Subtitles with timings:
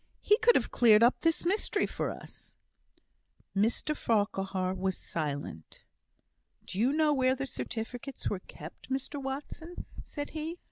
[0.23, 2.55] "He could have cleared up this mystery for us."
[3.55, 5.83] Mr Farquhar was silent.
[6.65, 10.57] "Do you know where the certificates were kept, Mr Watson?" said he.